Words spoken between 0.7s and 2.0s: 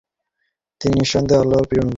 তিনি নিঃসন্দেহে আল্লাহর প্রিয়নবী।